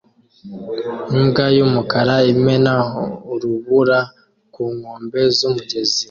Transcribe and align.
Imbwa 1.17 1.45
y'umukara 1.57 2.15
imena 2.33 2.73
urubura 3.33 3.99
ku 4.53 4.61
nkombe 4.75 5.21
z'umugezi 5.37 5.99